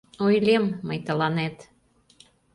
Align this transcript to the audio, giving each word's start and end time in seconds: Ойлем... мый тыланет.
Ойлем... 0.25 0.65
мый 0.87 0.99
тыланет. 1.05 1.57